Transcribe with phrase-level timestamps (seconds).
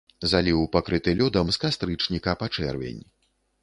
[0.31, 3.01] Заліў пакрыты лёдам з кастрычніка па чэрвень.